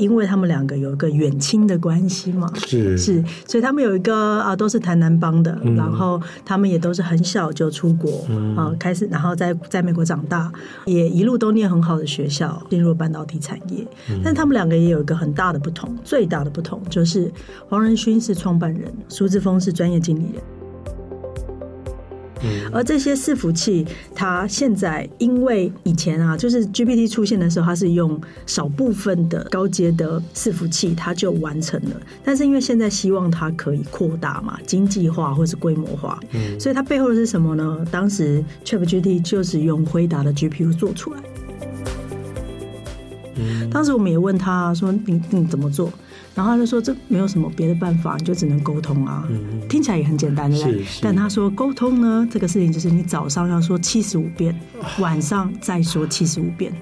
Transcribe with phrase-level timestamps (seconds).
[0.00, 2.96] 因为他们两个有一个远亲的关系嘛，是。
[2.96, 10.50] 是，所以他们有一个啊，都是台南帮的，嗯、然后他们也都是很小就出国、嗯、啊，开始然后在在美国长大，
[10.86, 13.86] 也一路都念很好的学校，进入半导体产业。
[14.08, 17.30] 嗯、但他们两个也有一个很大的不同，最大的不同就是
[17.68, 20.59] 黄仁勋是创办人，苏志峰是专业经理人。
[22.72, 32.00] 而这些伺服器，它现在因为以前啊，就是 GPT 出现的时候，它是用少部分的高阶的伺服器，它就完成了。
[32.24, 37.86] 但是因为现在希望它可以扩大嘛，经济化或是规模化，嗯，所以它背后的是什么呢？
[37.90, 41.20] 当时 ChatGPT 就是用辉达的 GPU 做出来。
[43.36, 45.90] 嗯，当时我们也问他说：“你你怎么做？”
[46.34, 49.26] 然后他就说：“这没有什么别的办法，你就只能沟通啊。
[49.28, 50.84] 嗯”听起来也很简单，对不对？
[51.02, 54.58] 但他说沟通呢，这个事情就是你早上要说七十五遍，
[55.00, 56.72] 晚上再说七十五遍。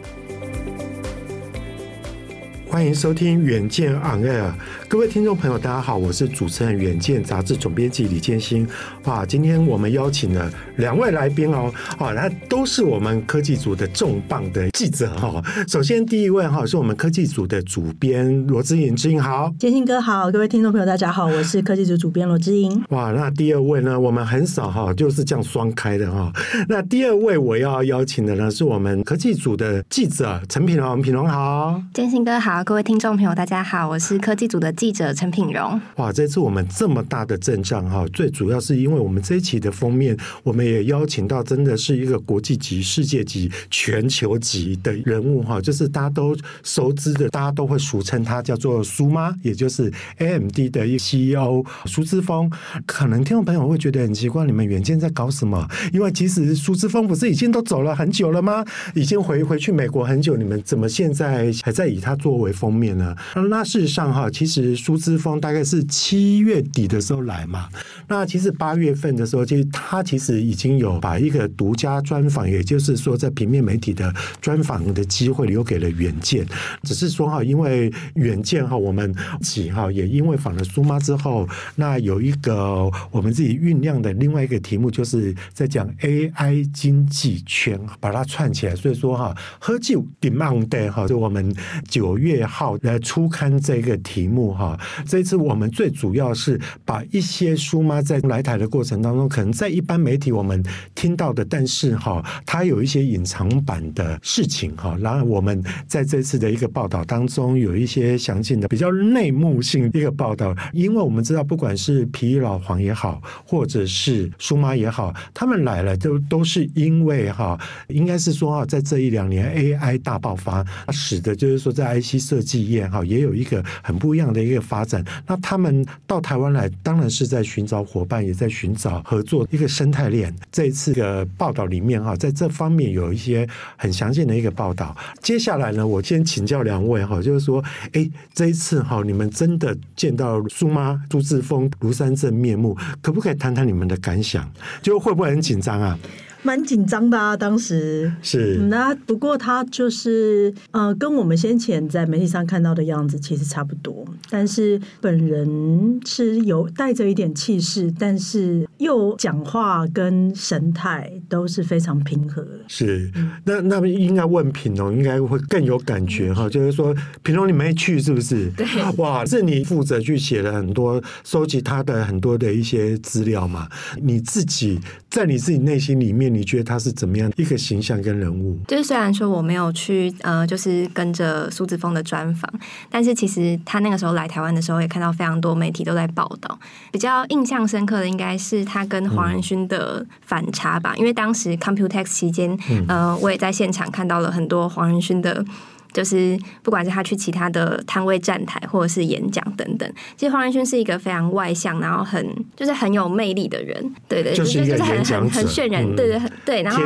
[2.70, 4.50] 欢迎收听《远见 On Air》，
[4.88, 8.69] 各位听众朋友，大家好，我是主持人《远见》杂志总编辑李建新。
[9.05, 15.42] 哇，今天我们邀请了两位来宾哦，啊，那都是我们科技组的重磅的记者哈。
[15.66, 22.84] 首先第一位哈是我们科技组的主编罗之颖，之莹好，建兴哥好，各位听众朋友大家好，我是科技组主编罗之颖。
[22.91, 26.30] 哇，那第二位呢，我们很少哈就是这样双开的哈。
[26.69, 32.58] 那第二位我要邀请的呢，是我们科技组的记者陈品龙，品龙好，建兴哥好。
[32.64, 35.81] 各位听众朋友，大家好，我是科技组的记者陈品荣。
[35.97, 52.50] 哇，这次我们这么大的阵仗哈，最主要是因为我们这一期的封面，我们也邀请到真的是一个国际级、世界级、全球级的人物哈，就是大家都熟知的，大家都会俗称他叫做苏妈，也就是 AMD 的一 CEO 苏姿丰。
[52.87, 55.69] 可能听众朋友会觉得很奇怪，你们远见在搞什么？
[55.93, 58.65] 因为其实苏姿丰不是已经都走了很久了吗？
[58.95, 63.14] 已经回回去美国很久，你们怎么现在还在以他作为封面呢？
[63.50, 67.68] 那事实上哈，其实苏姿丰大概是七月底的时候来嘛。
[68.06, 76.47] 那其实八月份的时候，其实他其实已经有把一个独家专访，也就是说在平面媒体的专访的机会留给了远见。
[76.84, 88.75] 只是说哈，因为远见哈，我们几哈也因为访了苏妈之后，那有一个我们自己酝酿的另外一个题目，就是在讲 AI 经济圈，把它串起来。
[88.75, 91.54] 所以说哈，喝酒 demand 哈，就我们
[91.88, 92.38] 九月。
[92.44, 100.62] 号来初刊这个题目哈，这次我们最主要是把一些苏妈在来台的过程当中，可能在一般媒体我们
[100.94, 104.97] 听到的，但是哈，它有一些隐藏版的事情哈。
[105.00, 122.59] 然后我们在这次的一个报道当中，有一些详尽的比较内幕性一个报道，因为我们知道，不管是皮老黄也好，或者是苏妈也好，他们来了都都是因为哈，应该是说哈，在这一两年 AI 大爆发，使得就是说在 IC 设计。
[122.69, 125.05] 业哈也有一个很不一样的一个发展。
[125.27, 130.34] 那他们到台湾来，当然是在寻找伙伴，也在寻找合作一个生态链。
[130.53, 134.94] 这一次的报道里面哈，在这方面有一些很详尽的一个报道。
[135.22, 144.50] 接下来呢，我先请教两位哈，就是说，哎，这一次哈，你们真的见到苏妈朱志丰庐山真面目，可不可以谈谈你们的感想？
[144.83, 145.99] 就会不会很紧张啊？
[146.48, 162.60] 蛮紧张的啊，当时是那不过他就是呃，跟我们先前在媒体上看到的样子其实差不多，但是本人是有带着一点气势，但是又讲话跟神态都是非常平和的。
[162.66, 163.12] 是，
[163.44, 168.48] 那那应该问品龙，应该会更有感觉哈，就是说品龙你没去是不是？
[168.53, 168.66] 对，
[168.97, 173.69] 哇，是你负责去写了很多收集他的很多的一些资料嘛？
[174.00, 176.38] 你自己在你自己内心里面。
[176.38, 178.56] 你觉得他是怎么样一个形象跟人物？
[178.69, 182.49] 就是虽然说我没有去呃，就是跟着苏子峰的专访，
[182.88, 186.56] 但是其实他那个时候来台湾的时候，也看到非常多媒体都在报道。
[186.93, 192.56] 比较印象深刻的应该是他跟黄仁勋的反差吧，因为当时 Computex 期间，
[192.87, 195.44] 呃，我也在现场看到了很多黄仁勋的。
[195.93, 202.25] 就是不管是他去其他的摊位站台，或者是演讲等等，其实黄仁勋是一个非常外向，然后很
[202.55, 206.82] 就是很有魅力的人，对对，就是就是很很很渲染，对对对，然后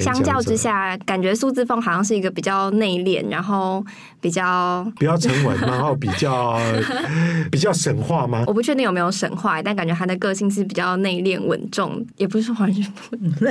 [0.00, 3.84] 相较之下，感觉苏志峰好像是一个比较内敛，然后
[4.20, 6.58] 比较比较沉稳，然后比较
[7.50, 8.44] 比较神话吗？
[8.46, 12.92] 我不确定有没有神话，但感觉他的个性是比较内敛稳重，也不是说黄仁勋。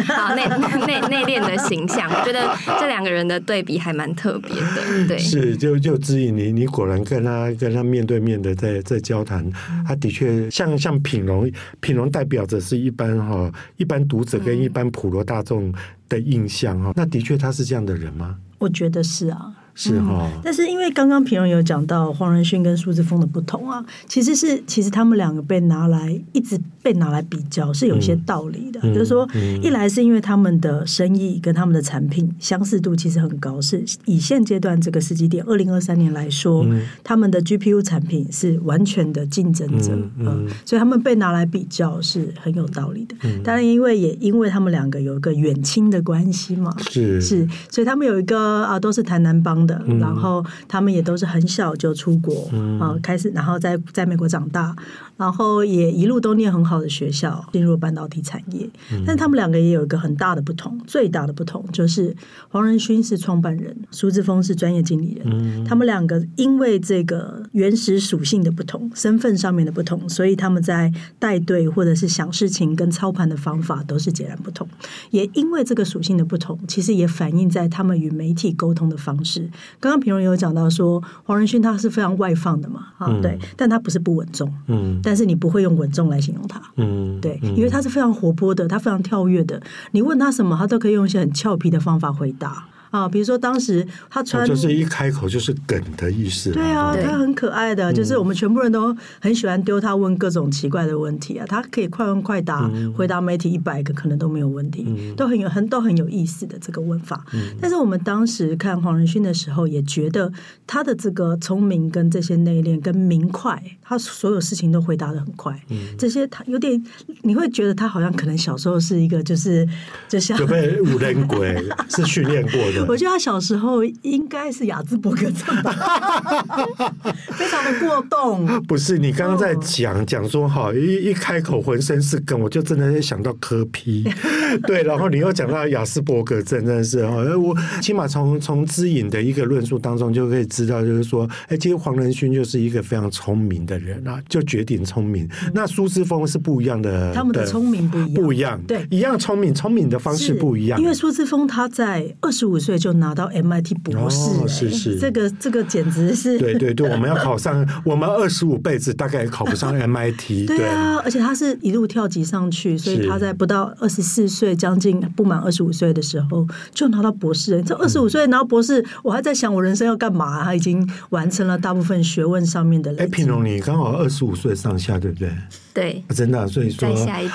[0.06, 0.46] 好内
[0.86, 4.91] 内内敛的形象，我觉得这两个人的对比还蛮特别的。
[5.08, 9.50] 对是，就就指引你，你果然跟他跟他面对面的在在交谈，
[9.86, 15.74] 他的确像像品龙，品龙代表着是一般哈一般读者跟一般普罗大众
[16.10, 18.38] 的印象哈，那的确他是这样的人吗？
[18.60, 19.54] 我觉得是啊。
[19.74, 20.42] 是哈、嗯。
[20.44, 40.48] 但是因为刚刚平荣有讲到黄仁勋跟苏志峰的不同啊，其实是其实他们两个被拿来一直被拿来比较是有一些道理的，嗯、就是说、嗯、一来是因为他们的生意跟他们的产品相似度其实很高，是以现阶段这个时机点二零二三年来说、嗯，他们的 GPU 产品是完全的竞争者，嗯，嗯。
[40.66, 43.16] 所以他们被拿来比较是很有道理的。
[43.24, 47.22] 嗯、当然，因为也因为他们两个有一个远亲的关系嘛，是。
[47.22, 54.76] 是，所以他们有一个啊，都是台南帮的、嗯，然后他们也都是很小就出国、嗯、啊，开始然后在在美国长大。
[55.22, 58.68] 然后也一路都念很好的学校，进入半导体产业。
[59.06, 62.16] 但他们两个也有一个很大的不同，最大的不同就是
[62.50, 65.64] 黄仁勋是创办人，苏志峰是专业经理人。
[65.64, 74.68] 他们两个因为这个原始属性的不同，身份上面的不同，所以他们在带队或者是想事情跟操盘的方法都是截然不同。
[75.12, 79.48] 也因为这个属性的不同，其实也反映在他们与媒体沟通的方式。
[79.80, 85.00] 刚刚平荣有讲到说，黄仁勋他是非常外放的嘛，啊，对，但他不是不稳重，嗯。
[85.04, 89.62] 但是你不会用稳重来形容他，嗯，对，因为他是非常活泼的，他非常跳跃的，
[89.92, 92.66] 你问他什么，他都可以用一些很俏皮的方法回答。
[92.92, 96.52] 啊，比如说当时他穿，就是一开口就是梗的意思。
[96.52, 107.26] 对啊，他很可爱的，就是我们全部人都很喜欢丢他问各种奇怪的问题啊，他可以快问快答，回答媒体一百个可能都没有问题，都很有很都很有意思的这个问法。
[107.62, 110.32] 但是我们当时看黄仁勋的时候，也觉得
[110.68, 115.58] 他的这个聪明跟这些内敛跟明快，他所有事情都回答的很快。
[115.98, 116.84] 这些他有点，
[117.22, 119.66] 你会觉得他好像可能小时候是一个就是
[120.10, 121.56] 就像就被五人鬼
[121.90, 122.81] 是训练过的。
[122.88, 125.72] 我觉得他小时候应该是雅兹伯格症吧，
[127.34, 128.46] 非常的过动。
[128.64, 134.04] 不是你刚刚在讲讲说哈，一一开口浑身是梗，我就真的想到柯 P。
[134.68, 145.26] 对，然后你又讲到雅斯伯格症，真的是哈，我起码从从知影的一个论述当中就可以知道，就是说，哎，其实黄仁勋就是一个非常聪明的人啊，就绝顶聪明。
[145.46, 150.80] 嗯、那苏之峰是不一样的，他们的聪明不一样，不一样，对，一样聪明，聪明的方式不一样。
[150.80, 152.71] 因为苏之峰他在二十五岁。
[152.78, 167.62] 就拿到 MIT 博士，哦，是是，这个这个简直是，对对对，我们要考上，我们二十五辈子大概也考不上 MIT，对啊，而且他是一路跳级上去，所以他在不到二十四岁，将近不满二十五岁的时候就拿到博士。
[167.64, 170.44] 这二十五岁拿到博士，我还在想我人生要干嘛？
[170.44, 172.94] 他已经完成了大部分学问上面的。
[172.98, 175.30] 哎，品荣，你刚好二十五岁上下，对不对？
[175.74, 176.90] 对，真的，所以说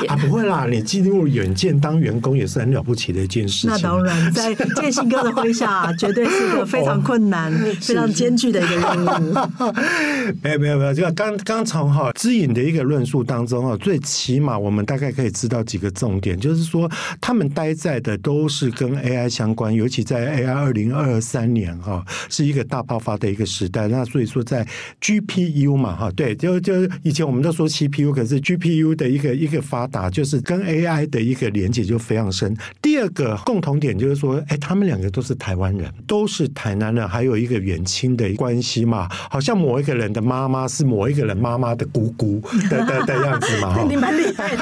[0.08, 3.70] 啊，不会啦， 你进入远见当员工也是很了不起的一件事情。
[3.70, 9.34] 那当然，在建新哥的麾下， 绝对是个非常困难、哦、非常艰巨的一个任务。
[10.42, 16.90] 没有没有没有，这个刚刚从哈知影的一个论述当中啊，最起码我们大概可以知道几个重点，就是说
[17.20, 23.88] 他们待在的都是跟 AI 相关，尤其在 AI 二零二三年哈是一个大爆发的一个时代。
[23.88, 24.66] 那所以说在
[25.00, 32.56] GPU 嘛哈，对，就就以前我们都说 CPU 可是 GPU 的一个一个发达，就是跟 AI 的一个连接就非常深。
[32.82, 43.80] 第二个共同点就是说，哎，他们两个都是台湾人，都是台南人，还有一个远亲的关系嘛，好像某一个人的妈妈是某一个人妈妈的姑姑的的的样子嘛。
[43.88, 44.58] 你蛮厉害的，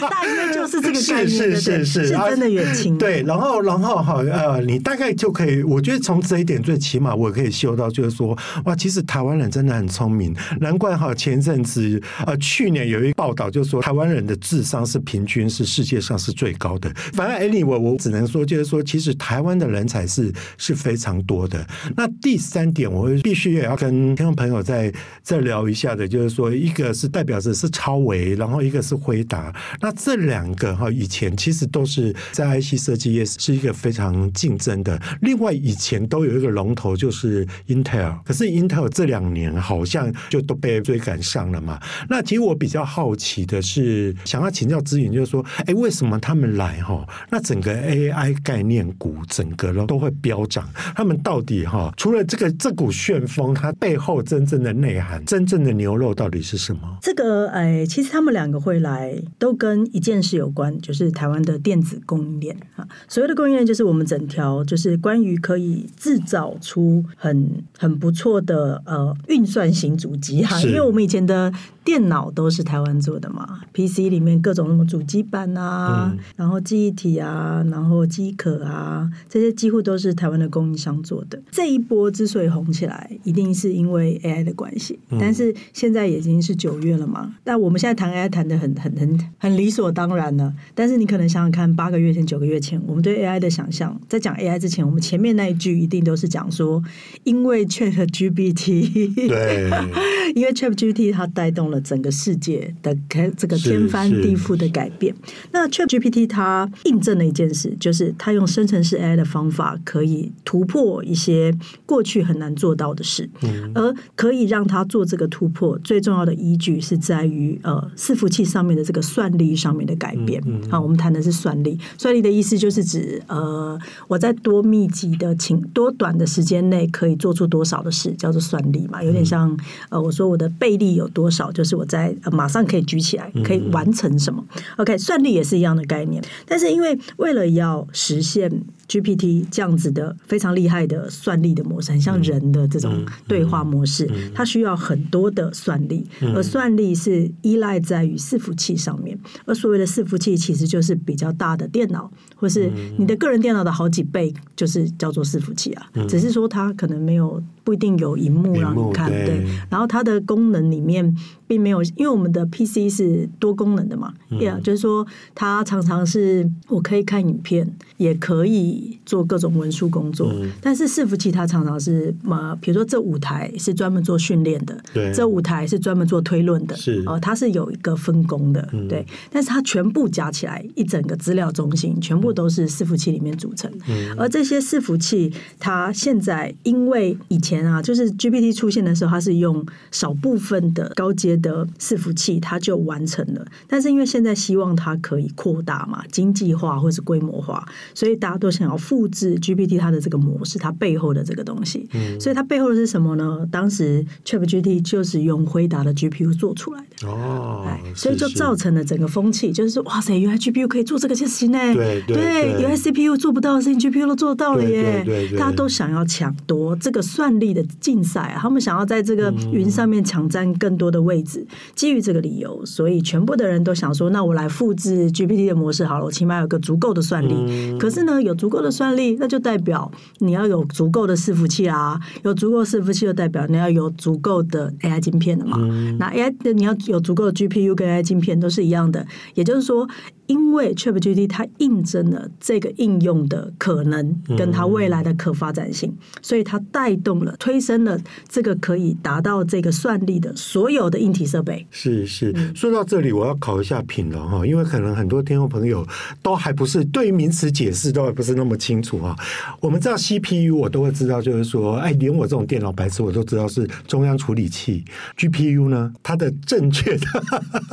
[0.00, 2.96] 大约就是这个概念，是是是是，是真的远亲。
[2.96, 12.77] 对，然后然后哈呃，你大概就可以，我觉得从这一点最起码我可以嗅到，就是说哇，其实台湾人真的很聪明，难怪哈前阵子呃去年。
[12.86, 16.90] 有一个报道，就说台湾人的智商是平均是世界上是最高的。
[17.12, 21.66] 反正 anyway，我只能说，就是说，其实台湾的人才是是非常多的。
[21.96, 24.92] 那第三点，我必须也要跟听众朋友再
[25.22, 29.54] 再聊一下的，就是说，一个是代表着是超维，然后一个是辉达。
[29.80, 35.00] 那这两个哈，以前其实都是在 IC 设计业是一个非常竞争的。
[35.22, 41.80] 另外，以前都有一个龙头就是 Intel，可是 Intel 这两年好像就都被追赶上了嘛。
[42.08, 47.02] 那其实我比比较好奇的是，想要请教资源，就是说，哎，为什么他们来哈？
[47.30, 51.90] 那整个 AI 概念股整个都都会飙涨，他们到底哈？
[51.96, 56.98] 除了这个这股旋风，它背后真正的内涵、真正的牛肉到底是什么？
[57.00, 62.86] 这个哎，其实他们两个会来，都跟一件事有关，就是台湾的电子供应链啊。
[63.08, 71.50] 所谓的供应链，就是我们整条，就是关于可以制造出很很不错的呃运算型主机哈，因为我们以前的。
[71.84, 81.40] 电脑都是台湾做的嘛，PC 里面各种什么主机板啊，嗯、然后记忆体啊，然后机壳啊，这些几乎都是台湾的供应商做的。
[81.50, 84.98] 这一波之所以红起来，一定是因为 AI 的关系。
[85.20, 90.54] 但是现在已经是九月了嘛，但我们现在谈 AI 谈的很很很很理所当然了。
[90.74, 96.82] 但是你可能想想看，八个月前、九个月前，我们对 AI 的想象，在讲 AI 之前，我们前面那一句一定都是讲说，
[97.24, 99.70] 因为 ChatGPT，对，
[100.34, 102.47] 因为 ChatGPT 它带动了整个世界
[102.82, 105.14] 的开这个天翻地覆的改变。
[105.52, 120.40] 那 ChatGPT 它印证了一件事，就是它用生成式 AI 的方法，可以突破一些过去很难做到的事，嗯、而可以让它做这个突破，最重要的依据是在于呃伺服器上面的这个算力上面的改变。
[120.42, 120.70] 好、嗯嗯。
[120.70, 129.56] 啊，我们谈的是算力，算力的意思就是指呃我在多密集的情多短的时间内可以做出多少的事，叫做算力嘛，有点像
[129.88, 134.44] 呃我说我的倍力有多少，就是我在、呃、马上可以举起来，可以完成什么。
[134.54, 138.48] 嗯、OK，算力也是一样的概念，但是因为为了要实现。
[138.88, 149.18] GPT 这样子的非常厉害的算力的模式，很像人的这种对话模式，它需要很多的算力，而算力是依赖在于伺服器上面。
[149.44, 155.86] 而所谓的伺服器，其实就是比较大的电脑，或是你的个人电脑的好几倍，就是叫做伺服器啊。
[156.08, 159.44] 只是说它可能没有不一定有荧幕让你看，对。
[159.68, 161.14] 然后它的功能里面
[161.46, 168.77] 并没有，因为我们的 PC 是多功能的嘛，Yeah，就是说它常常是我可以看影片，也可以。
[169.06, 177.02] 做各种文书工作，嗯、但是伺服器它常常是嘛，比如说这五台是专门做训练的，对，这五台是专门做推论的，是。
[177.06, 198.67] 哦，它是有一个分工的，嗯、对，但是它全部加起来一整个资料中心，全部都是伺服器里面组成，嗯、而这些伺服器它现在因为以前啊，就是 GPT 出现的时候，它是用少部分的高阶的伺服器，它就完成了，但是因为现在希望它可以扩大嘛，经济化或是规模化，所以大家都想。
[198.68, 203.48] 然后复制 GPT 它的这个模式，它背后的这个东西，嗯、所以它背后的是什么呢？
[203.50, 211.58] 当时 ChatGPT 就是用辉达的 GPU 做出来的哦，所以就造成了整个风气，就是说哇塞，原来 GPU 可以做这个事情呢？
[211.72, 215.02] 对对，对，原来 CPU 做不到的事情，GPU 都做到了耶！
[215.38, 221.40] 大家都想要抢夺这个算力的竞赛啊，他们想要在这个云上面抢占更多的位置。
[221.48, 227.32] 嗯、基于这个理由，所以全部的人都想说，那我来复制 GPT 的模式好了，我起码有个足够的算力。
[227.32, 232.00] 嗯、可是呢，有足够的算力，那就代表你要有足够的伺服器啊。
[232.22, 235.58] 有足够伺服器，就代表你要有足够的 AI 晶片的嘛。
[235.60, 239.88] 嗯、那 AI 你要有足够的 GPU 跟 AI 晶片都是一样的，也就是说。
[240.28, 251.66] 因为 ChatGPT 它印证了这个应用的可能跟它未来的可发展性，嗯、所以它带动了、推升了这个可以达到这个算力的所有的硬体设备。
[251.70, 255.86] 是是，说到这里，我要考一下品龙哈，因为可能很多听众朋友
[256.22, 259.16] 都还不是对于名词解释都还不是那么清楚哈。
[259.60, 264.84] 我们知道 CPU，我都会知道，就是说，哎，连我这种电脑白痴，我都知道是中央处理器。
[265.16, 267.06] GPU 呢，它的正确的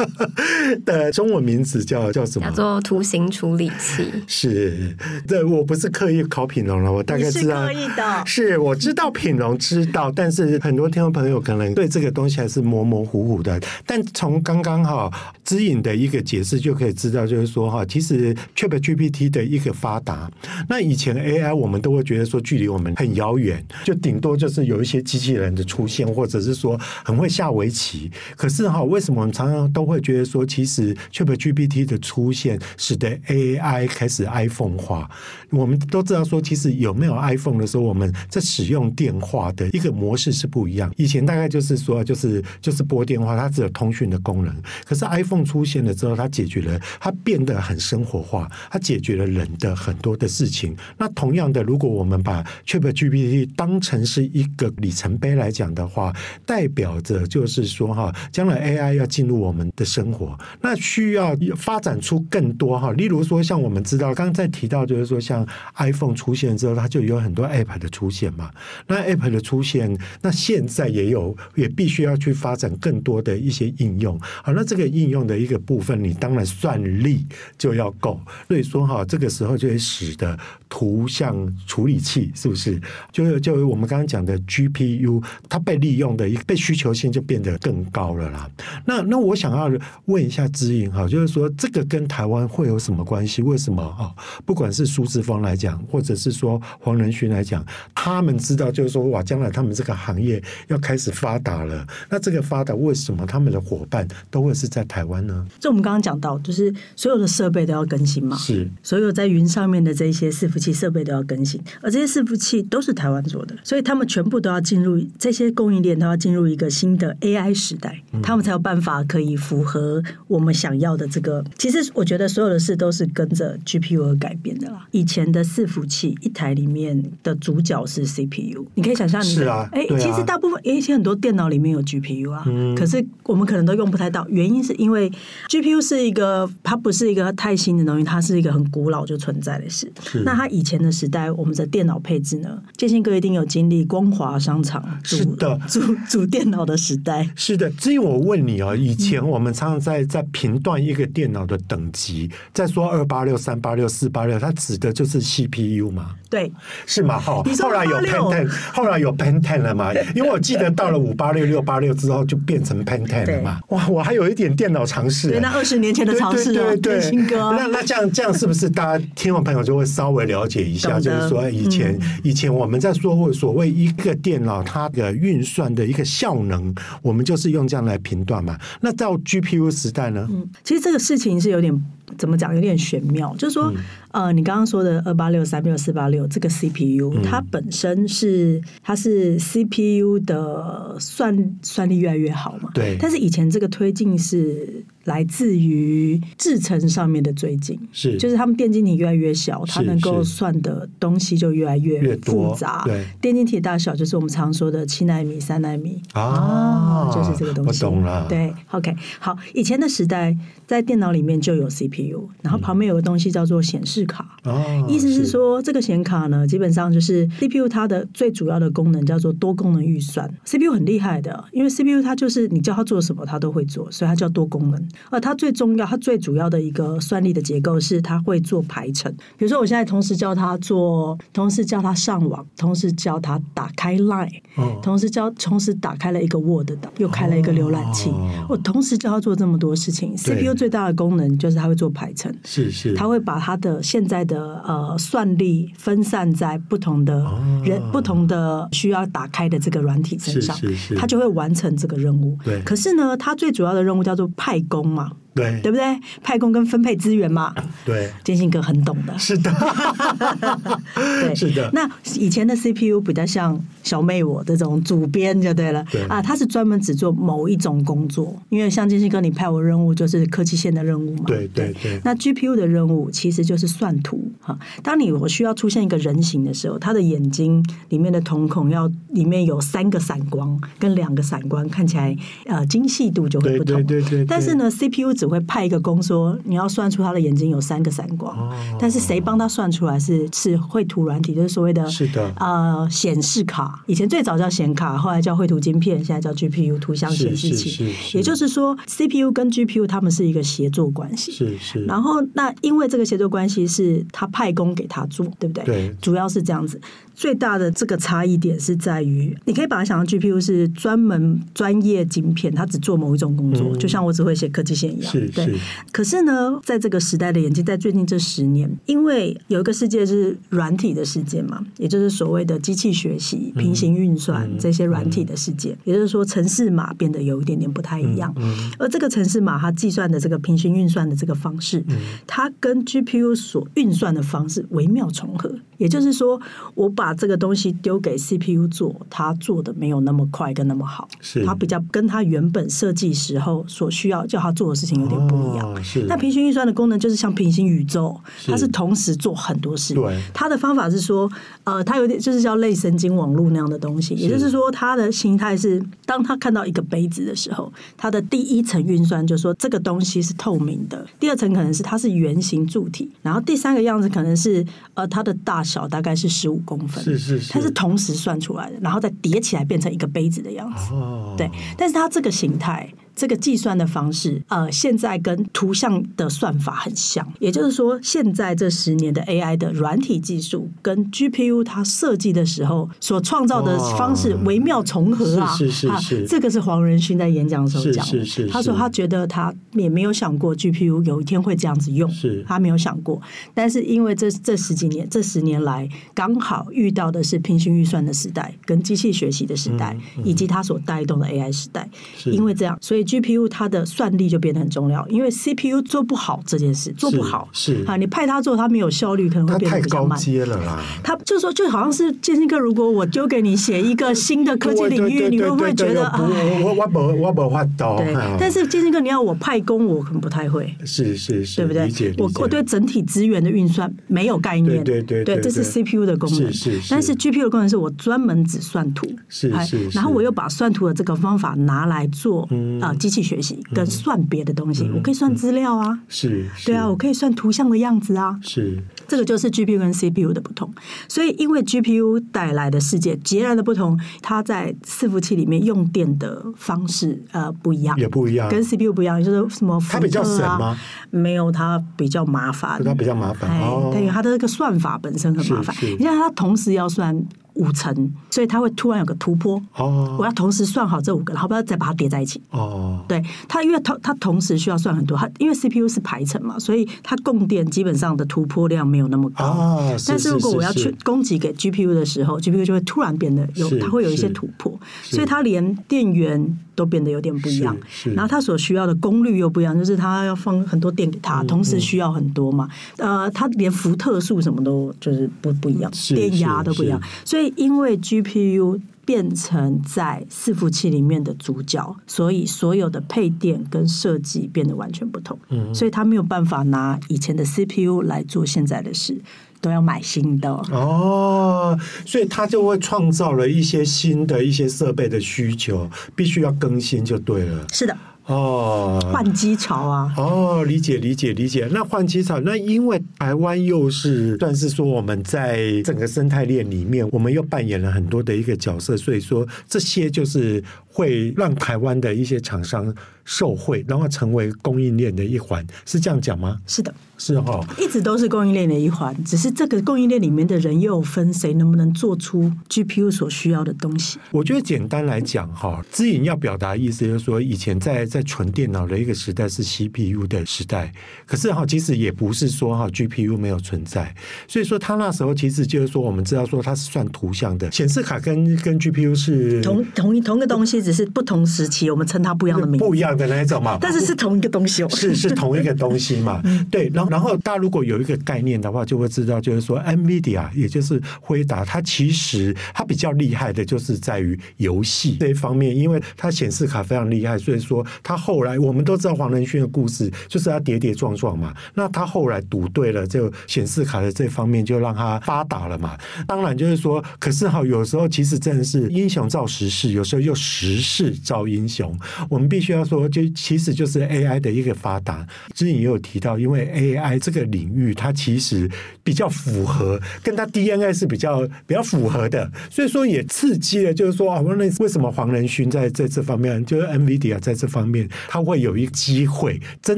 [0.85, 2.44] 的中文名字叫叫什么？
[2.45, 4.95] 叫做图形处理器， 是，
[5.27, 13.59] 这我不是刻意考品龙了，我大概知道，是刻意的，是我知道品龙知道，但是很多听众朋友可能对这个东西还是模模糊糊的。
[13.85, 15.11] 但从刚刚哈
[15.43, 20.29] 指引的一个解释就可以知道，就是说哈，其实 ChatGPT 的一个发达，
[20.69, 28.11] 那以前 AI 我们都会觉得说距离我们很遥远，就顶多就是有一些机器人的出现，或者是说很会下围棋。
[28.35, 35.09] 可是哈，为什么我们常常都会觉得说，其实 ChatGPT 的出现使得 AI 开始 iPhone 化。
[35.51, 40.93] 我们都知道说，其实有没有 iPhone 的时候，我们在使用电话的一个模式是不一样。
[40.97, 44.53] 以前大概就是说，就是就是拨电话，它只有通讯的功能。
[44.83, 50.75] 可是 iPhone 出现了之后，它解决了，它变得很生活化，它解决了人的很多的事情。
[50.97, 56.13] 那同样的，如果我们把 ChatGPT 当成是一个里程碑来讲的话，
[56.45, 62.91] 代表着就是说哈，将来 AI 要进入我们的生活，那需要发展出更多哈。
[62.93, 65.45] 例如说，像我们知道刚刚在提到，就是说像
[65.77, 68.51] iPhone 出现之后，它就有很多 App 的出现嘛。
[68.87, 74.19] 那 App 的出现，那现在也有，也必须要去发展更多的一些应用。
[74.19, 77.25] 好，那这个应用的一个部分，你当然算力
[77.57, 78.19] 就要够。
[78.47, 80.37] 所以说哈，这个时候就会使得
[80.75, 81.33] 图像
[81.65, 82.77] 处理器是不是，
[83.09, 88.51] 就是就我们刚刚讲的 GPU，它被利用的一被需求性就变得更高了啦。
[88.85, 89.71] 那那我想要
[90.07, 93.41] 问一下知音哈，就是说这个跟台湾会有什么关系？
[93.41, 94.11] 为什么啊？
[94.45, 101.87] 不管是苏志峰来讲，或者是说黄仁勋来讲，他们知道就是说，哇，将来他们这个行业要开始发达了。
[102.09, 105.47] 那这个发达，为什么他们的伙伴都会是在台湾呢？
[105.57, 110.64] 就我们刚刚讲到，就是所有的设备都要更新嘛，是所有在云上面的这些伺服器。
[110.65, 121.43] 器设备都要更新，而这些伺服器都是台湾做的，所以他们全部都要进入这些供应链，都要进入一个新的 AI 时代，他们才有办法可以符合我们想要的这个。
[121.57, 124.85] 其实我觉得所有的事都是跟着 GPU 而改变的啦。
[124.91, 135.11] 以前的伺服器一台里面的主角是 CPU，你可以想象，你的，哎、啊，其实大部分以前很多电脑里面有 GPU 啊，嗯、可是我们可能都用不太到，原因是因为
[135.49, 139.91] GPU 是一个，它不是一个太新的东西，它是一个很古老就存在的事。
[140.23, 142.61] 那它以前的时代，我们的电脑配置呢？
[142.77, 147.29] 建新哥一定有经历光华商场主是的 主主电脑的时代。
[147.35, 156.11] 是的，至于我问你哦，以前我们常常在在评断一个电脑的等级，在说二八六、三八六、四八六，它指的就是 CPU 吗？
[156.29, 156.51] 对，
[156.85, 157.19] 是吗？
[157.19, 159.93] 哈，后来有 Pentium，后来有 Pentium 了嘛？
[160.15, 163.59] 因为我记得到了五八六、六八六之后就变成 Pentium 了嘛。
[163.69, 165.29] 哇，我还有一点电脑常识。
[165.29, 167.51] 对，那二十年前的常识啊，建新哥。
[167.51, 170.99] 那那这样这样是不是大家听众朋友就会稍微了解一下？
[170.99, 176.73] 就是说以前以前我们在说所谓一个电脑它的运算的一个效能，
[177.03, 178.57] 我们就是用这样来评断嘛。
[178.81, 180.27] 那到 GPU 时代呢？
[180.31, 181.85] 嗯，其实这个事情是有点。
[182.19, 182.53] 怎么讲？
[182.53, 183.73] 有点玄妙，就是说，
[184.11, 192.69] 嗯、呃，你刚刚说的二八六、三六、四八六这个 CPU，、嗯、它本身是它是 CPU 的算算力越来越好嘛？
[192.75, 192.95] 对。
[193.01, 202.83] 但是以前这个推进是来自于制程上面的追进，是就是他们电晶体越来越小，它能够算的东西就越来越复杂。
[202.85, 207.85] 对，电晶体大小就是我们常说的七纳米、三纳米啊，啊，就是这个东西。
[207.85, 208.25] 我懂了。
[208.27, 210.35] 对，OK，好，以前的时代
[210.67, 212.29] 在电脑里面就有 CPU。
[212.41, 220.27] 然后旁边有个东西叫做显示卡，哦、意思是说这个显卡呢，基本上就是 CPU 它的最主要的功能叫做多功能运算。
[220.45, 224.87] CPU 很厉害的，因为 CPU 它就是你叫它做什么它都会做，所以它叫多功能。
[225.09, 229.11] 而它最重要，它最主要的一个算力的结构是它会做排程。
[229.37, 240.15] 比如说我现在同时教它做，同时教它上网，同时教它打开 Line，、哦、同时教同时打开了一个 Word 档，又开了一个浏览器，哦、我同时教它做这么多事情。
[240.15, 241.95] CPU 最大的功能就是它会做。
[241.95, 247.23] 排程是是，他会把他的现在的呃算力分散在不同的
[247.63, 252.37] 人、哦、不同的需要打开的这个软体身上，是是是，他就会完成这个任务。
[252.43, 255.24] 对，可是呢，他最主要的任务叫做派工嘛。
[255.35, 255.83] 对，对不对？
[256.23, 257.53] 派工跟分配资源嘛。
[257.85, 259.19] 对，建信哥很懂的。
[259.19, 259.51] 是的，
[260.95, 261.69] 对，是的。
[261.73, 265.85] 那以前的 CPU 比较像小妹我这种主编就对了。
[265.91, 271.23] 对啊，他是专门只做某一种工作，因为像建信哥，你派我任务就是科技线的任务嘛。
[271.27, 272.01] 对对对，对。
[272.05, 274.57] 那 GPU 的任务其实就是算图哈。
[274.81, 283.75] 当你我需要出现一个人形的时候，他的眼睛里面的瞳孔要里面有三个闪光跟两个闪光，看起来呃精细度就会不同。
[283.83, 284.25] 对对对，对，对。
[284.25, 297.91] 但是呢，CPU 只只会派一个工说，你要算出他的眼睛有三个闪光，哦、但是谁帮他算出来是是绘图软体，就是所谓的是的呃显示卡，以前最早叫显卡，后来叫绘图晶片，现在叫 GPU 图像显示器。
[298.13, 301.31] 也就是说，CPU 跟 GPU 他们是一个协作关系。
[301.31, 301.83] 是是。
[301.85, 305.63] 然后那因为这个协作关系是他派工给他做，对不对？
[305.65, 305.95] 对。
[305.99, 306.79] 主要是这样子。
[307.15, 315.11] 最大的这个差异点是在于，你可以把它想象 GPU 是专门专业晶片，它只做某一种工作，嗯、就像我只会写科技线一样。
[315.11, 315.31] 是是。
[315.31, 315.55] 对。
[315.91, 328.35] 可是呢，在这个时代的演进，在最近这十年，因为有一个世界是软体的世界嘛，也就是所谓的机器学习、平行运算、嗯、这些软体的世界，嗯、也就是说，城市码变得有一点点不太一样。
[328.77, 331.95] 而这个城市码它计算的这个平行运算的这个方式，嗯、
[332.27, 335.55] 它跟 GPU 所运算的方式微妙重合。
[335.77, 336.39] 也就是说，
[336.73, 345.73] 我把这个东西丢给 CPU 做，它做的没有那么快跟那么好，是它比较跟它原本设计时候所需要叫它做的事情有点不一样。
[345.73, 346.05] 哦、是。
[346.07, 349.93] 那平行运算的功能就是像平行宇宙，它是同时做很多事。
[349.93, 350.21] 对。
[350.33, 351.29] 它的方法是说，
[351.65, 354.15] 呃，它有点就是叫类神经网络那样的东西。
[354.15, 365.65] 也就是说，它的形态是，当它看到一个杯子的时候，它的第一层运算就是说这个东西是透明的，第二层可能是它是圆形柱体，然后第三个样子可能是呃它的大。
[365.65, 370.93] 小大概是十五公分，是是是，它是同时算出来的，然后再叠起来变成一个杯子的样子。
[370.93, 372.87] 哦，对，但是它这个形态。
[373.15, 385.47] 这个计算的方式，呃，现在跟图像的算法很像，也就是说，现在这十年的 AI 的软体技术跟 GPU 它设计的时候所创造的方式微妙重合啊！
[385.55, 388.11] 是是是是，啊，这个是黄仁勋在演讲的时候讲的。
[388.11, 393.21] 是是是是，他说他觉得他也没有想过 GPU 有一天会这样子用，是他没有想过。
[393.53, 401.89] 但是因为这这十几年、这十年来刚好遇到的是平行运算的时代、跟机器学习的时代，嗯嗯，以及它所带动的 AI 时代，
[402.25, 403.04] 因为这样，所以。
[403.05, 410.17] GPU 它的算力就变得很重要，因为 CPU 做不好这件事，做不好是，是啊，你派它做，它没有效率，可能会变得比较慢。
[410.17, 410.81] 太高阶了啦！
[411.03, 416.19] 它就说，就好像是建新哥，如果我丢给你写一个新的科技领域，你会不会觉得啊？
[416.19, 417.95] 我我我我我发抖。
[417.97, 420.73] 对，但是建新哥，你要我派工，我可能不太会。
[420.83, 422.13] 是是是，对不对？
[422.17, 424.83] 我我对整体资源的运算没有概念。
[424.83, 426.51] 对对对，对，这是 CPU 的功能。
[426.51, 426.87] 是是是。
[426.89, 429.07] 但是 GPU 的功能是我专门只算图。
[429.27, 429.89] 是是。
[429.89, 432.47] 然后我又把算图的这个方法拿来做
[432.81, 434.89] 啊机器学习，跟算别的东西。
[434.95, 435.99] 我可以算资料啊。
[436.07, 436.45] 是。
[436.65, 438.39] 对啊，我可以算图像的样子啊。
[438.41, 438.81] 是。
[439.07, 440.73] 这个就是 GPU 跟 CPU 的不同。
[441.07, 450.77] 所以因为 GPU 带来的世界截然的不同，它在伺服器里面用电的方式呃不一样，也不一样，跟 CPU 不一样，就是什么它比较省吗？
[451.11, 453.49] 没有，它比较麻烦，它比较麻烦。
[453.61, 455.75] 哦，对，它的这个算法本身很麻烦。
[455.97, 457.15] 你像它同时要算。
[457.55, 459.61] 五层，所以它会突然有个突破。
[459.75, 462.41] 哦，我要同时算好这五个，然后不要再把它叠在一起。
[462.51, 469.45] 哦，对，它因为它它同时需要算很多，它因为 CPU 是排程嘛，所以它供电基本上的突破量没有那么高。
[469.45, 477.75] 哦，但是如果我要去供给给 GPU 的时候，GPU 就会突然变得有，它会有一些突破，所以它连电源都变得有点不一样。
[478.13, 482.69] 然后它所需要的功率又不一样，就是它要放很多电给它，同时需要很多嘛。
[482.97, 487.45] 呃，它连伏特数什么都就是不不一样，电压都不一样，所以。
[487.55, 495.39] 因为 GPU 变成在伺服器里面的主角，所以所有的配电跟设计变得完全不同。
[495.49, 499.19] 嗯，所以他没有办法拿以前的 CPU 来做现在的事，
[499.65, 500.49] 都要买新的。
[500.71, 507.65] 哦，所以它就会创造了一些新的一些设备的需求，必须要更新就对了。
[507.73, 507.97] 是的。
[508.27, 510.11] 哦，换机潮啊！
[510.17, 511.69] 哦，理解理解理解。
[511.71, 520.63] 那换机潮，那因为台湾又是算是说我们在整个生态链里面，我们又扮演了很多的一个角色，所以说这些就是
[520.95, 526.57] 会让台湾的一些厂商受惠，然后成为供应链的一环，是这样讲吗？
[526.65, 526.93] 是的。
[527.17, 534.19] 是哈，一直都是供应链的一环，只是这个供应链里面的人又有分谁能不能做出 GPU 所需要的东西。
[534.31, 540.91] 我觉得简单来讲哈，知影要表达意思就是说，以前在在纯电脑的一个时代是 CPU 的时代，
[541.25, 544.13] 可是哈，其实也不是说哈 GPU 没有存在，
[544.45, 557.15] 所以说他那时候其实就是说，我们知道说它是算图像的显示卡跟跟 GPU 是同同一同一个东西，只是不同时期我们称它不一样的名字，不一样的那一种嘛，但是是同一个东西哦，是是同一个东西嘛， 对，然后。
[557.15, 571.53] 然后大家如果有一个概念的话，就会知道，就是说，NVIDIA 也就是辉达，它其实它比较厉害的就是在于游戏这一方面，因为它显示卡非常厉害，所以说它后来我们都知道黄仁勋的故事，就是他跌跌撞撞嘛。
[571.73, 575.97] 那他后来赌对了，就显示卡的这方面就让他发达了嘛。
[576.27, 581.97] 当然就是说，可是哈，有时候其实真的是英雄造时势，有时候又时势造英雄。
[582.29, 585.25] 我们必须要说，就其实就是 AI 的一个发达。
[585.53, 587.15] 之前也有提到，因为 AI。
[587.25, 588.69] 这个领域，它其实
[589.03, 599.97] 比较符合，跟它 DNA 是比较比较符合的，所以说也刺激了，就是说啊，那为什么黄仁勋在在这方面，就是 NVIDIA 在这方面，他会有一个机会，真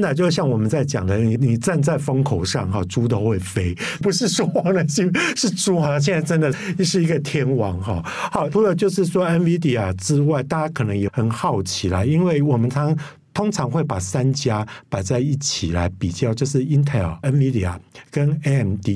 [0.00, 6.50] 的就像我们在讲的，你你站在风口上哈，猪都会飞，不是说黄仁勋是猪哈，现在真的
[6.84, 8.00] 是一个天王哈。
[8.04, 12.96] 好，除了就是说 NVIDIA 之外，大可能也很好奇啦，因为我们常。
[13.34, 17.78] 通常会把三家摆在一起来比较，就是 Intel、NVIDIA
[18.10, 18.88] 跟 AMD。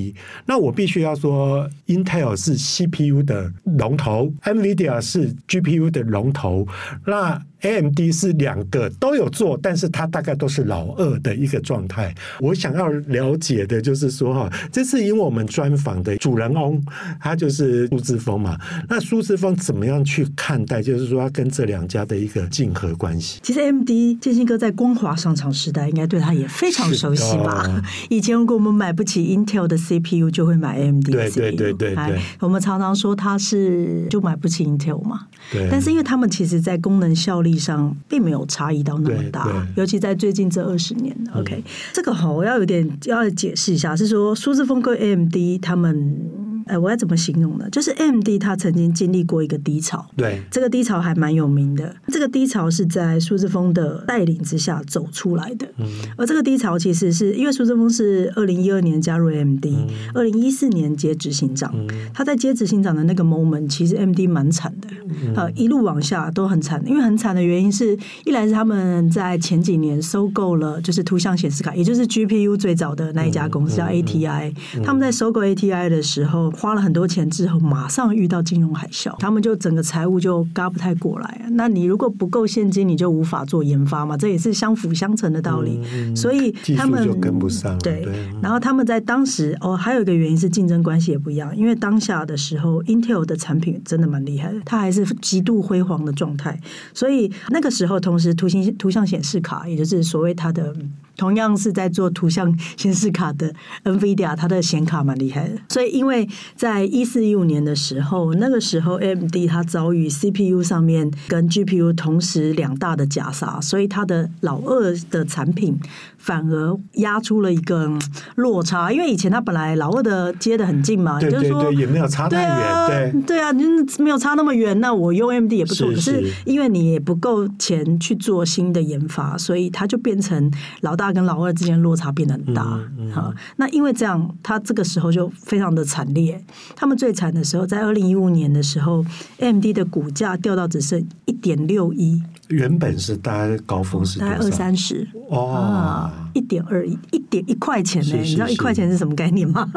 [0.45, 6.67] 那我必须要说，Intel 是 CPU 的龙头，NVIDIA 是 GPU 的龙头。
[7.05, 12.13] 那 AMD 是两个都有做，但是它大概都是老二的一个状态。
[12.39, 16.81] 我想要了解的就是说，哈，这次因为我们专访的主人翁，
[17.19, 18.57] 他就是苏志峰嘛。
[18.89, 23.39] 那苏志峰怎么样去看待，就是说他跟这两家的一个竞合关系？
[23.41, 27.81] 其实 AMD 建兴哥在光华商场时代，应该对他也非常熟悉吧？
[28.09, 31.39] 以前如果我们买不起 Intel 的 CPU，就会买 AMD 的 CPU。
[31.39, 32.19] 对对对对对。
[32.39, 35.27] 我们常常说他是就买不起 Intel 嘛。
[35.51, 35.67] 对。
[35.71, 41.15] 但是因为他们其实在功能效率上并没有差异到那么大，尤其在最近这二十年。
[41.35, 41.63] OK，嗯，
[41.93, 46.42] 这个好，我要有点要解释一下，是说数字风格 AMD 他们。
[46.67, 47.69] 哎，我要怎么形容呢？
[47.69, 51.95] 就是 AMD 他曾经经历过一个低潮，对，这个低潮还蛮有名的。
[52.07, 55.67] 这个低潮是在苏志峰的带领之下走出来的。
[55.77, 59.65] 嗯，而这个低潮其实是因为苏志峰是二零一二年加入 AMD，
[60.13, 61.73] 二零一四年接执行长。
[61.73, 64.87] 嗯，他在接执行长的那个 moment，其实 AMD 蛮惨的，
[65.35, 66.81] 呃，一路往下都很惨。
[66.85, 74.53] 因为很惨的原因是，一来是他们在前几年收购了，就是图像显示卡，也就是 GPU 最早的那一家公司叫 ATI。
[74.83, 76.52] 他们在收购 ATI 的时候。
[76.53, 81.41] 花了很多钱之后，马上遇到金融海啸，他们就整个财务就嘎不太过来。
[81.51, 85.81] 那你如果不够现金，你就无法做研发嘛，这也是相辅相成的道理。
[85.93, 87.77] 嗯、所以他们就跟不上。
[87.79, 96.59] 对，对，然后他们在当时哦，还有一个原因是竞争关系也不一样，因为当下的时候，Intel 的产品真的蛮厉害的，它还是极度辉煌的状态。
[96.93, 100.73] 所以那个时候，同时图形图像显示卡，也就是所谓它的。
[101.15, 105.55] 同样是在做图像显示卡的 NVIDIA，它的显卡蛮厉害的。
[105.69, 115.79] 所以，因为在一四一五年的时候，那个时候 AMD 它遭遇 CPU 上面跟 GPU 同时两大的夹杀，所以它的老二的产品
[116.23, 117.87] 反而压出了一个
[118.35, 118.91] 落差。
[118.91, 123.53] 因为以前他本来老二的接的很近嘛，对对对，就是说也没有差太远，对啊，
[123.99, 125.89] 没有差那么远，那我用 AMD 也不错。
[125.91, 131.03] 可是因为你也不够钱去做新的研发，所以它就变成老大。
[131.13, 132.63] 跟老二之间落差变得很大，
[132.97, 136.41] 嗯嗯、那因为这样，他这个时候就非常的惨烈。
[136.75, 139.05] 他们最惨的时候，在二零一五年的时候
[139.37, 142.23] ，AMD 的股价掉到只剩一点六一。
[142.47, 148.17] 原本是大概高峰是、哦、大概二三十哦，一点二一，一点一块钱呢？
[148.17, 149.69] 你知道一块钱是什么概念吗？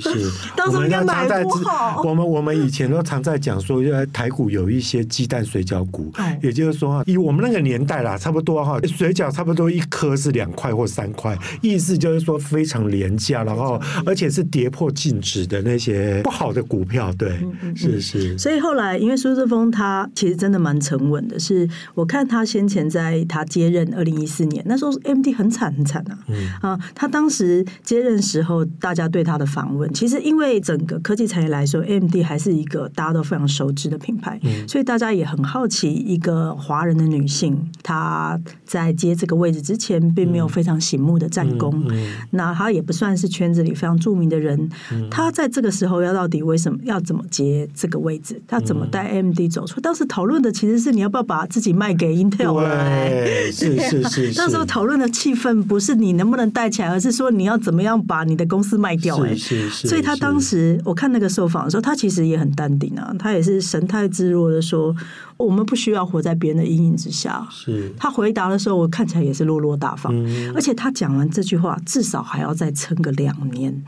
[0.00, 2.02] 是， 当时应该买不好。
[2.02, 18.38] 我们我们以前都常在讲说，台股有一些鸡蛋水饺股，嗯、也就是说，以我们那个年代啦，差不多哈，水饺差不多一颗是两块或三块，意思就是说非常廉价，然后而且是跌破净值的那些不好的股票，对，嗯嗯嗯是是。
[18.38, 22.26] 所以后来，因为苏志峰他其实真的蛮沉稳的，是我看。
[22.32, 41.84] 他先前在他接任二零一四年，那时候 AMD 很惨很惨啊，嗯、啊，他当时接任时候，大家对他的访问，其实因为整个科技产业来说，AMD 还是一个大家都非常熟知的品牌，嗯、所以大家也很好奇，一个华人的女性，她在接这个位置之前，并没有非常醒目的战功，
[42.30, 44.70] 那她也不算是圈子里非常著名的人，
[45.10, 49.80] 她、嗯、在这个时候要到底为什么要怎么接这个位置，她怎么带 AMD 走出？
[49.80, 52.12] 当时讨论的其实是你要不要把自己卖给。
[52.12, 54.34] Intel 对，是是是，是。
[54.36, 59.16] 那 时候讨论的气氛不是你能不能带起来，而是说你要怎么样把你的公司卖掉。
[59.24, 59.88] 哎，是是是。
[59.88, 64.94] 所以他当时我看那个受访的时候，他其实也很淡定啊，他也是神态自若的说
[65.38, 67.90] ：“我们不需要活在别人的阴影之下。”是。
[67.96, 70.12] 他回答的时候，我看起来也是落落大方，
[70.54, 73.82] 而且他讲完这句话，至少还要再撑个两年。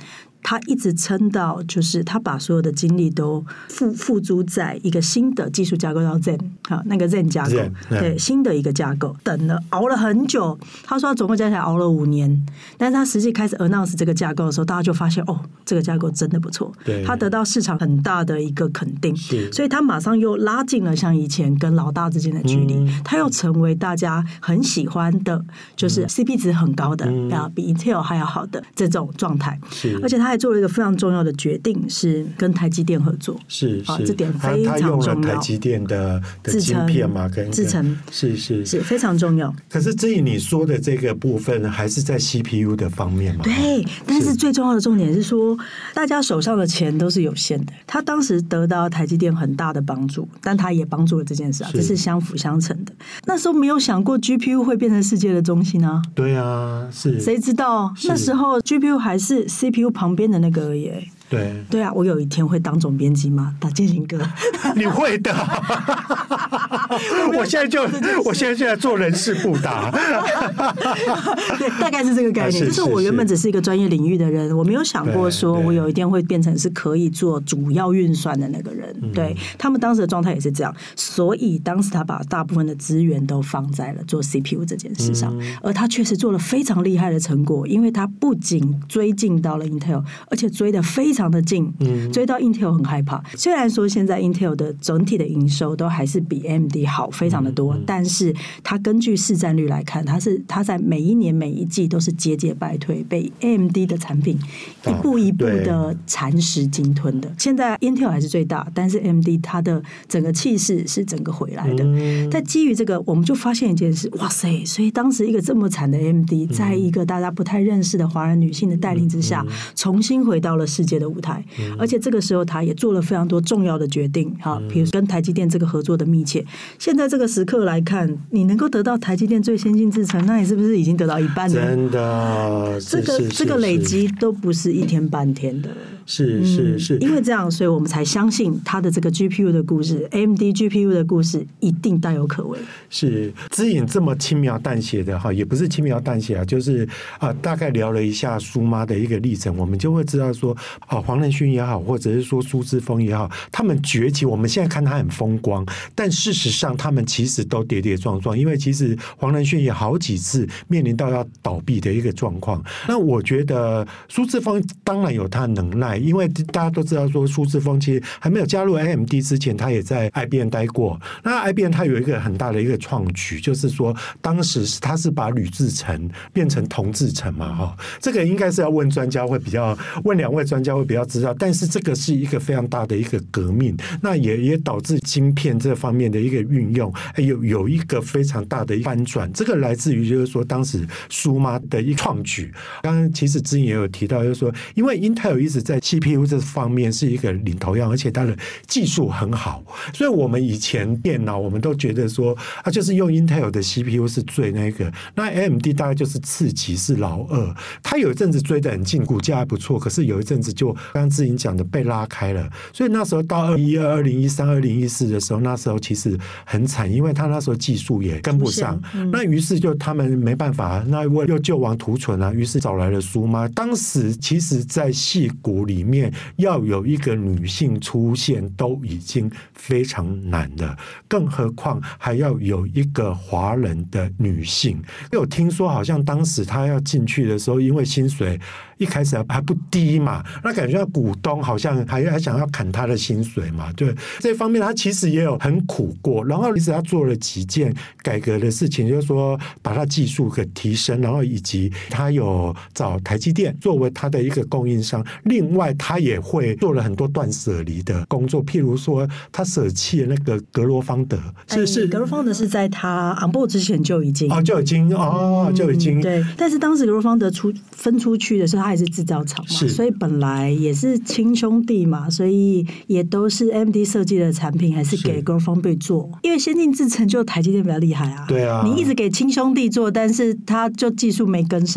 [0.44, 7.72] 他一直撑到，就是他把所有的精力都付付诸在一个新的技术架构叫 Zen，好，那个 Zen 架构，Zen.
[7.88, 10.56] 对，新的一个架构，等了熬了很久。
[10.84, 19.50] 他说他总共加起来熬了五年，但是他实际开始 announce 这个架构的时候，大家就发现哦，这个架构真的不错，对，他得到市场很大的一个肯定，是。
[19.50, 25.42] 所以他马上又拉近了像以前跟老大之间的距离，嗯、他又成为大家很喜欢的，
[25.74, 35.34] 就是 CP 值很高的，啊、嗯，比 Intel 还要好的这种状态，是，而且他还做了一个非常重要的决定，是跟台积电合作，是是，啊，这点非常重要。
[35.34, 39.54] 台积电的的晶片嘛，跟制成是是是非常重要。
[39.70, 43.44] 可是至于你说的这个部分，还是在 CPU 的方面嘛？
[43.44, 45.56] 对，但是最重要的重点是说，
[45.94, 47.72] 大家手上的钱都是有限的。
[47.86, 52.92] 他当时得到台积电很大的帮助，但他也帮助了这件事啊，这是相辅相成的。
[53.26, 56.02] 那时候没有想过 GPU 会变成世界的中心啊。
[56.12, 60.90] 对啊，是谁知道那时候 GPU 还是 CPU 旁边的那个而已。
[61.30, 63.54] 对对啊，我有一天会当总编辑吗？
[63.58, 64.20] 打建行哥，
[64.76, 65.34] 你会的。
[67.36, 67.82] 我现在就，
[68.24, 69.90] 我现在就在做人事布达。
[71.58, 72.64] 对，大概是这个概念。
[72.64, 78.94] 就是我原本只是一个专业领域的人，我没有想过说我有一天会变成是可以做主要运算的那个人。
[79.12, 91.24] 对，他们当时的状态也是这样，所以当时他把大部分的资源都放在了做 CPU 这件事上，而他确实做了非常厉害的成果，因为他不仅追进到了 Intel，而且追的非常。
[91.24, 93.22] 非常的近，嗯追到 Intel 很害怕。
[93.34, 104.38] 虽然说现在 Intel 的整体的营收都还是比 AMD 好非常的多，但是它根据市占率来看，它是它在每一年每一季都是节节败退，被 AMD 的产品
[104.86, 107.32] 一步一步的蚕食鲸吞的。
[107.38, 111.86] 现在 Intel 还是最大，但是 AMD 它的整个气势是整个回来的。
[112.30, 114.62] 但基于这个，我们就发现一件事，哇塞！
[114.66, 121.44] 所以当时一个这么惨的 AMD，在一个大家不太认识的华人女性的带领之下，重新回到了世界的舞台，
[121.78, 126.44] 而且这个时候他也做了非常多重要的决定，哈，比如跟台积电这个合作的密切。
[126.78, 131.54] 现在这个时刻来看，你能够得到台积电最先进制程，那你是不是已经得到一半了？
[131.54, 135.70] 真的，这个这个累积都不是一天半天的。
[136.06, 142.58] 是是是，因为这样，所以我们才相信他的这个 GPU 的故事，AMD GPU 的故事一定大有可为。
[142.90, 146.88] 是知影这么轻描淡写的哈，也不是轻描淡写啊，就是
[147.18, 155.64] 啊，大概聊了一下苏妈的一个历程，我们就会知道说，啊，黄仁勋也好，或者是说苏志峰也好，他们崛起，我们现在看他很风光，
[155.94, 162.62] 但事实上他们其实都跌跌撞撞，因为其实黄仁勋也好几次面临到要倒闭的一个状况。
[162.86, 171.00] 那我觉得苏志峰当然有他的能耐，因为大家都知道说苏志峰其实还没有加入 AMD 之前，他也在 IBM 待过。
[171.22, 181.34] 那 IBM 他有一个很大的一个创举，就是说当时是他是把铝制成变成铜制成嘛，哈，这个应该是要问专家会比较，问两位专家会比较知道。
[181.34, 189.30] 但是这个是一个非常大的一个革命，那也也导致晶片这方面的一个运用，有有一个非常大的翻转。
[189.32, 192.52] 这个来自于就是说当时苏妈的一创举。
[192.82, 198.34] 刚刚其实之前也有提到，就是说因为 Intel 一直在 CPU 这方面是一个领头羊，而且它的
[198.66, 207.54] 技术很好，所以我们以前电脑我们都觉得说啊，就是用 Intel 的 CPU 是最那个，那 AMD 大概就是次级是老二。
[207.82, 223.46] 它有一阵子追得很近，股价还不错，可是有一阵子就刚刚志颖讲的被拉开了，所以那时候到二零一二、二零一三、二零一四的时候，那时候其实很惨，因为他那时候技术也跟不上，嗯、那于是就他们没办法，那又救亡图存啊，于是找来了苏妈。
[223.48, 230.76] 当时其实，在戏谷里里面要有一个女性出现，都已经非常难了，
[231.08, 234.80] 更何况还要有一个华人的女性。
[235.12, 238.38] 我听说，好像当时她要进去的时候，因为薪水。
[238.78, 261.16] 一开始还不低嘛，那感觉股东好像还还想要砍他的薪水嘛，对这方面他其实也有很苦过，然后其实他做了几件改革的事情，就是说把他技术给提升，然后以及他有找台积电作为他的一个供应商，另外他也会做了很多断舍离的工作，譬如说他舍弃了那个格罗方德，
[261.48, 268.63] 是、哎、是格罗方德是在他 onboard 之前就已经哦就已经哦就已经、嗯、对，但是当时格罗方德出分出去的时候。
[268.64, 278.24] 他也是制造厂嘛，所以本来也是亲兄弟嘛，所以也都是 AMD 设计的产品，还是给 GlobalFoundries 做，因为先进制程就台积电比较厉害啊。
[278.26, 281.74] 对啊，你一直给亲兄弟做，但是他就技术没跟上。